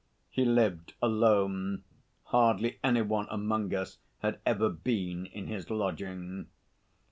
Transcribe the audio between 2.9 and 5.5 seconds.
one among us had ever been in